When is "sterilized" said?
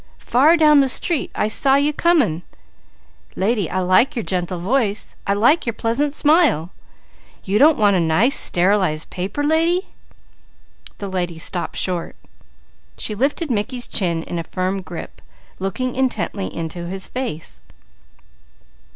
8.35-9.11